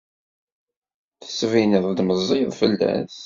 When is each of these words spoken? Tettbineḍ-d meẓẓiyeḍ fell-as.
Tettbineḍ-d 1.21 1.97
meẓẓiyeḍ 2.07 2.53
fell-as. 2.59 3.15